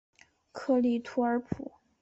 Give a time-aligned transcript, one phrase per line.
[0.51, 1.73] 克利图尔普。